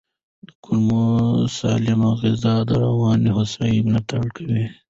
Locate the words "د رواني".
2.69-3.29